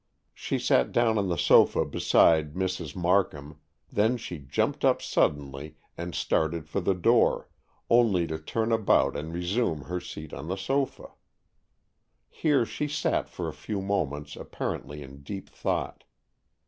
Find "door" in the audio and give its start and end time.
6.95-7.47